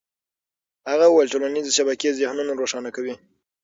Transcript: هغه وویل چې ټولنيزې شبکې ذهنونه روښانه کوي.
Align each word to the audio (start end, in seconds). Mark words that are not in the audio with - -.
هغه 0.91 1.05
وویل 1.07 1.29
چې 1.31 1.37
ټولنيزې 1.41 1.71
شبکې 1.77 2.15
ذهنونه 2.19 2.51
روښانه 2.61 2.89
کوي. 2.95 3.13